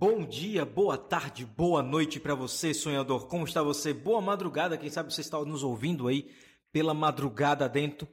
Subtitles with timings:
[0.00, 3.26] Bom dia, boa tarde, boa noite para você, sonhador.
[3.26, 3.92] Como está você?
[3.92, 4.78] Boa madrugada.
[4.78, 6.30] Quem sabe você está nos ouvindo aí
[6.72, 8.08] pela madrugada dentro.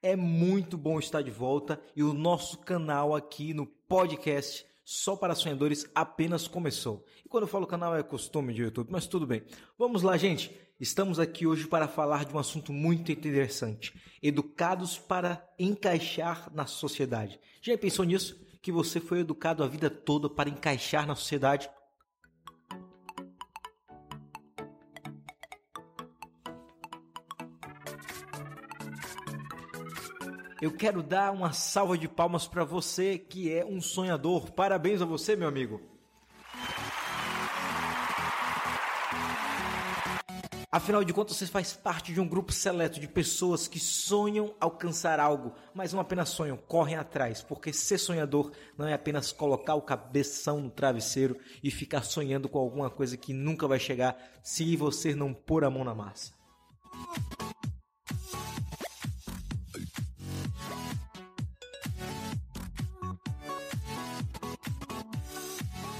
[0.00, 5.34] É muito bom estar de volta e o nosso canal aqui no podcast só para
[5.34, 7.04] sonhadores apenas começou.
[7.24, 9.42] E quando eu falo canal é costume de YouTube, mas tudo bem.
[9.76, 10.56] Vamos lá, gente.
[10.78, 17.40] Estamos aqui hoje para falar de um assunto muito interessante: educados para encaixar na sociedade.
[17.60, 18.40] Já pensou nisso?
[18.62, 21.68] Que você foi educado a vida toda para encaixar na sociedade?
[30.60, 34.52] Eu quero dar uma salva de palmas para você que é um sonhador.
[34.52, 35.91] Parabéns a você, meu amigo.
[40.74, 45.20] Afinal de contas, você faz parte de um grupo seleto de pessoas que sonham alcançar
[45.20, 49.82] algo, mas não apenas sonham, correm atrás, porque ser sonhador não é apenas colocar o
[49.82, 55.14] cabeção no travesseiro e ficar sonhando com alguma coisa que nunca vai chegar se você
[55.14, 56.32] não pôr a mão na massa.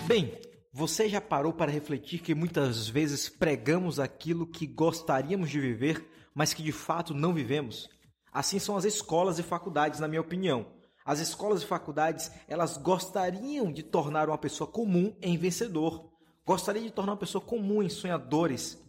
[0.07, 0.33] Bem,
[0.75, 6.55] você já parou para refletir que muitas vezes pregamos aquilo que gostaríamos de viver, mas
[6.55, 7.91] que de fato não vivemos?
[8.33, 10.73] Assim são as escolas e faculdades, na minha opinião.
[11.05, 16.11] As escolas e faculdades, elas gostariam de tornar uma pessoa comum em vencedor.
[16.47, 18.83] Gostariam de tornar uma pessoa comum em sonhadores.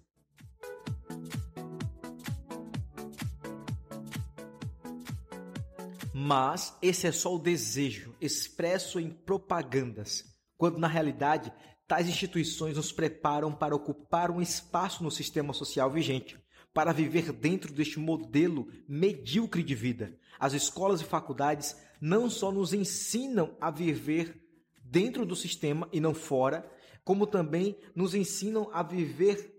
[6.14, 10.32] Mas esse é só o desejo expresso em propagandas
[10.64, 11.52] quando na realidade
[11.88, 16.38] tais instituições nos preparam para ocupar um espaço no sistema social vigente,
[16.74, 20.18] para viver dentro deste modelo medíocre de vida.
[20.40, 24.42] As escolas e faculdades não só nos ensinam a viver
[24.84, 26.70] dentro do sistema e não fora,
[27.04, 29.54] como também nos ensinam a viver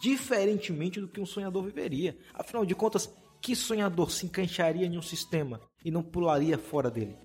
[0.00, 2.16] diferentemente do que um sonhador viveria.
[2.34, 7.16] Afinal de contas, que sonhador se encaixaria em um sistema e não pularia fora dele?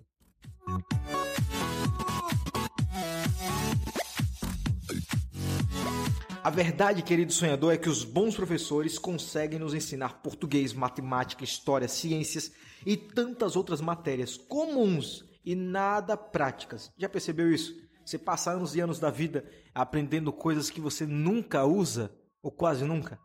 [6.47, 11.89] A verdade, querido sonhador, é que os bons professores conseguem nos ensinar português, matemática, história,
[11.89, 12.53] ciências
[12.85, 16.89] e tantas outras matérias comuns e nada práticas.
[16.97, 17.75] Já percebeu isso?
[18.05, 19.43] Você passa anos e anos da vida
[19.75, 23.19] aprendendo coisas que você nunca usa ou quase nunca.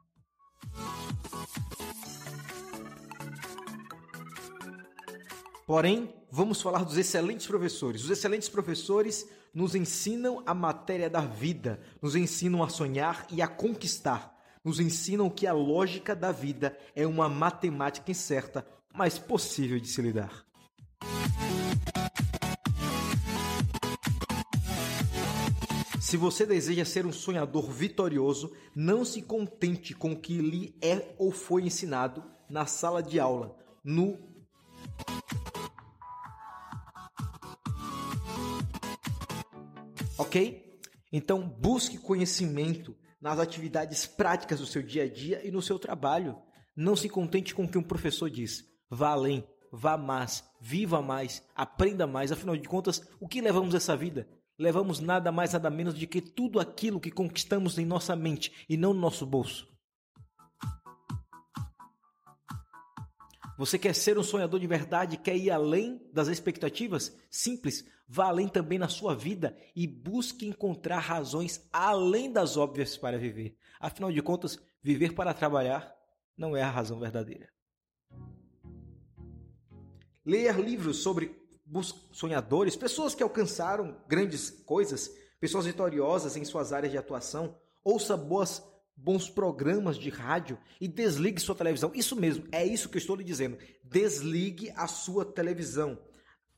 [5.65, 8.03] Porém, vamos falar dos excelentes professores.
[8.03, 13.49] Os excelentes professores nos ensinam a matéria da vida, nos ensinam a sonhar e a
[13.49, 19.89] conquistar, nos ensinam que a lógica da vida é uma matemática incerta, mas possível de
[19.89, 20.45] se lidar.
[26.01, 31.15] Se você deseja ser um sonhador vitorioso, não se contente com o que lhe é
[31.17, 34.19] ou foi ensinado na sala de aula, no
[40.33, 40.81] Ok?
[41.13, 46.39] Então, busque conhecimento nas atividades práticas do seu dia a dia e no seu trabalho.
[46.75, 48.65] Não se contente com o que um professor diz.
[48.89, 52.33] Vá além, vá mais, viva mais, aprenda mais.
[52.33, 54.27] Afinal de contas, o que levamos essa vida?
[54.59, 58.75] Levamos nada mais, nada menos do que tudo aquilo que conquistamos em nossa mente e
[58.79, 59.69] não no nosso bolso.
[63.63, 65.17] Você quer ser um sonhador de verdade?
[65.17, 67.17] Quer ir além das expectativas?
[67.31, 73.17] Simples, vá além também na sua vida e busque encontrar razões além das óbvias para
[73.17, 73.57] viver.
[73.79, 75.95] Afinal de contas, viver para trabalhar
[76.37, 77.49] não é a razão verdadeira.
[80.27, 81.33] Ler livros sobre
[82.11, 85.09] sonhadores, pessoas que alcançaram grandes coisas,
[85.39, 88.61] pessoas vitoriosas em suas áreas de atuação, ouça boas
[88.97, 91.93] bons programas de rádio e desligue sua televisão.
[91.95, 93.59] Isso mesmo, é isso que eu estou lhe dizendo.
[93.85, 95.99] Desligue a sua televisão.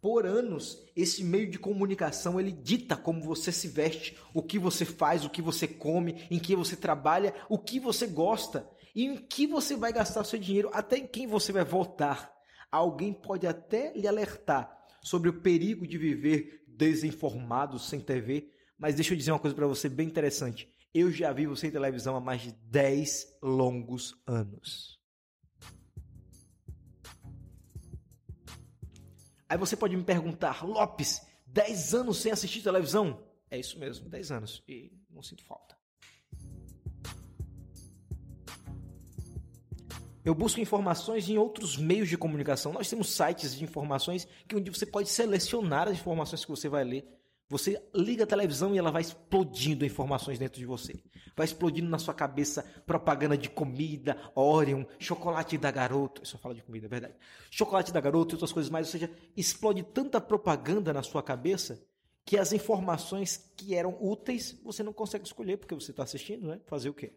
[0.01, 4.85] Por anos, esse meio de comunicação ele dita como você se veste, o que você
[4.85, 9.17] faz, o que você come, em que você trabalha, o que você gosta e em
[9.17, 12.31] que você vai gastar seu dinheiro, até em quem você vai votar.
[12.71, 14.71] Alguém pode até lhe alertar
[15.01, 19.67] sobre o perigo de viver desinformado sem TV, mas deixa eu dizer uma coisa para
[19.67, 20.69] você bem interessante.
[20.95, 25.01] Eu já vivo sem televisão há mais de 10 longos anos.
[29.49, 33.27] Aí você pode me perguntar, Lopes, 10 anos sem assistir televisão?
[33.51, 34.63] É isso mesmo, 10 anos.
[34.69, 35.77] E não sinto falta.
[40.25, 42.73] Eu busco informações em outros meios de comunicação.
[42.73, 46.85] Nós temos sites de informações que onde você pode selecionar as informações que você vai
[46.85, 47.05] ler.
[47.49, 51.03] Você liga a televisão e ela vai explodindo informações dentro de você.
[51.37, 56.23] Vai explodindo na sua cabeça propaganda de comida, Orion, chocolate da garoto.
[56.23, 57.15] Eu só falo de comida, é verdade.
[57.51, 58.87] Chocolate da garoto e outras coisas mais.
[58.87, 61.85] Ou seja, explode tanta propaganda na sua cabeça
[62.25, 66.61] que as informações que eram úteis você não consegue escolher porque você está assistindo, né?
[66.67, 67.13] Fazer o quê?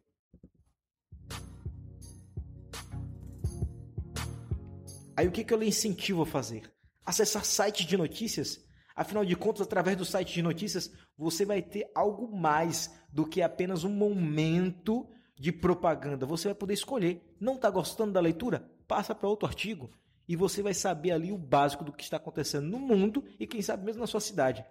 [5.15, 6.71] Aí o que, que eu lhe incentivo a fazer?
[7.05, 8.66] Acessar sites de notícias
[8.97, 13.43] Afinal de contas, através do site de notícias, você vai ter algo mais do que
[13.43, 16.25] apenas um momento de propaganda.
[16.25, 17.35] Você vai poder escolher.
[17.39, 18.67] Não está gostando da leitura?
[18.87, 19.91] Passa para outro artigo.
[20.27, 23.61] E você vai saber ali o básico do que está acontecendo no mundo e, quem
[23.61, 24.65] sabe, mesmo na sua cidade.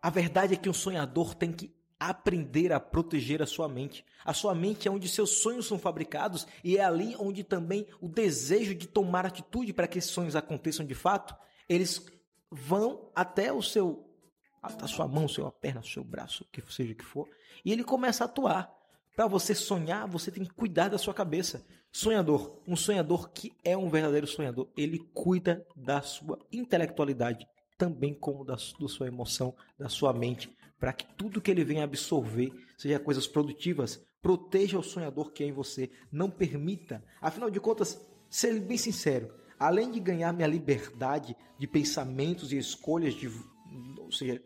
[0.00, 4.04] A verdade é que um sonhador tem que aprender a proteger a sua mente.
[4.24, 8.08] A sua mente é onde seus sonhos são fabricados e é ali onde também o
[8.08, 11.34] desejo de tomar atitude para que esses sonhos aconteçam de fato,
[11.68, 12.04] eles
[12.50, 14.10] vão até o seu
[14.62, 17.28] a sua mão, sua perna, seu braço, o que seja que for,
[17.62, 18.74] e ele começa a atuar.
[19.14, 21.64] Para você sonhar, você tem que cuidar da sua cabeça.
[21.92, 27.46] Sonhador, um sonhador que é um verdadeiro sonhador, ele cuida da sua intelectualidade,
[27.78, 30.50] também como da, da sua emoção, da sua mente,
[30.84, 34.04] para que tudo que ele venha absorver seja coisas produtivas.
[34.20, 35.90] Proteja o sonhador que é em você.
[36.12, 37.02] Não permita.
[37.22, 37.98] Afinal de contas,
[38.28, 43.30] ser bem sincero, além de ganhar minha liberdade de pensamentos e escolhas, de,
[43.96, 44.42] ou seja,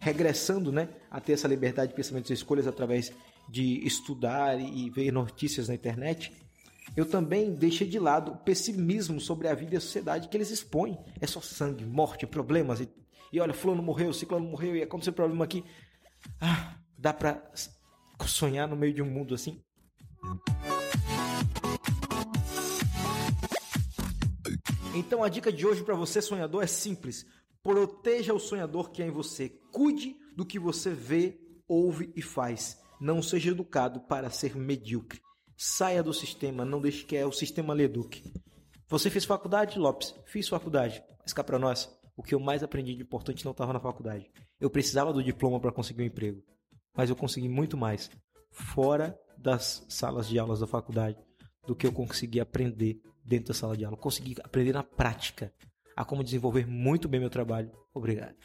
[0.00, 3.12] regressando né, a ter essa liberdade de pensamentos e escolhas através
[3.46, 6.32] de estudar e ver notícias na internet,
[6.96, 10.50] eu também deixei de lado o pessimismo sobre a vida e a sociedade que eles
[10.50, 10.96] expõem.
[11.20, 12.88] É só sangue, morte, problemas e
[13.32, 15.64] e olha, fulano morreu, ciclano morreu e aconteceu problema aqui.
[16.40, 17.42] Ah, dá pra
[18.26, 19.62] sonhar no meio de um mundo assim?
[24.94, 27.26] Então a dica de hoje para você sonhador é simples.
[27.62, 29.50] Proteja o sonhador que é em você.
[29.72, 31.38] Cuide do que você vê,
[31.68, 32.80] ouve e faz.
[33.00, 35.20] Não seja educado para ser medíocre.
[35.56, 38.32] Saia do sistema, não deixe que é o sistema lhe eduque.
[38.88, 40.14] Você fez faculdade, Lopes?
[40.26, 41.02] Fiz faculdade.
[41.20, 44.30] Mas cá para nós o que eu mais aprendi de importante não estava na faculdade.
[44.58, 46.42] Eu precisava do diploma para conseguir um emprego,
[46.96, 48.10] mas eu consegui muito mais
[48.50, 51.18] fora das salas de aulas da faculdade
[51.66, 53.96] do que eu consegui aprender dentro da sala de aula.
[53.96, 55.52] Consegui aprender na prática
[55.94, 57.70] a como desenvolver muito bem meu trabalho.
[57.92, 58.36] Obrigado.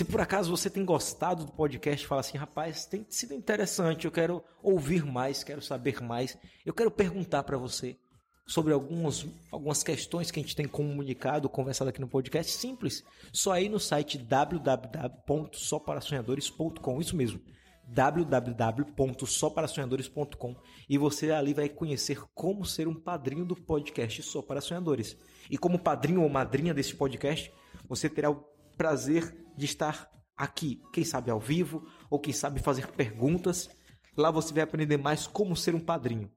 [0.00, 4.10] Se por acaso você tem gostado do podcast, fala assim, rapaz, tem sido interessante, eu
[4.10, 7.98] quero ouvir mais, quero saber mais, eu quero perguntar para você
[8.46, 13.04] sobre algumas, algumas questões que a gente tem comunicado, conversado aqui no podcast, simples.
[13.30, 17.38] Só aí no site www.soparasonhadores.com, isso mesmo,
[17.86, 20.56] www.soparasonhadores.com
[20.88, 25.14] e você ali vai conhecer como ser um padrinho do podcast Só para Sonhadores.
[25.50, 27.52] E como padrinho ou madrinha desse podcast,
[27.86, 28.42] você terá o
[28.78, 33.68] prazer de estar aqui, quem sabe ao vivo, ou quem sabe fazer perguntas.
[34.16, 36.30] Lá você vai aprender mais como ser um padrinho.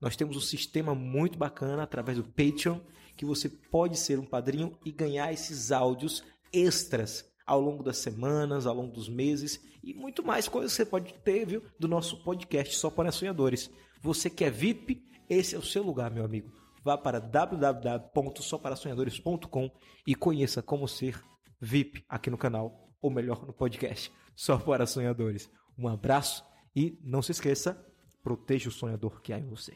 [0.00, 2.80] Nós temos um sistema muito bacana através do Patreon,
[3.16, 8.66] que você pode ser um padrinho e ganhar esses áudios extras ao longo das semanas,
[8.66, 12.22] ao longo dos meses e muito mais coisas que você pode ter, viu, do nosso
[12.22, 13.70] podcast só para sonhadores.
[14.02, 16.50] Você que é VIP, esse é o seu lugar, meu amigo.
[16.82, 19.70] Vá para www.soparasonhadores.com
[20.06, 21.22] e conheça como ser
[21.60, 25.50] VIP aqui no canal, ou melhor, no podcast, só para sonhadores.
[25.78, 27.86] Um abraço e não se esqueça,
[28.22, 29.74] proteja o sonhador que há em você.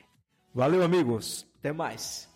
[0.54, 1.46] Valeu, amigos.
[1.58, 2.33] Até mais.